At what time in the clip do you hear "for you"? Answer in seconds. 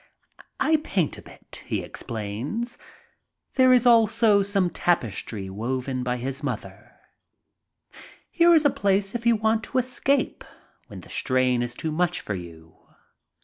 12.19-12.77